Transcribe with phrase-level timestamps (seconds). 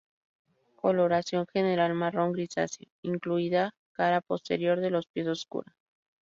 [0.77, 5.75] Coloración general marrón grisáceo, incluida cara posterior de los pies oscura.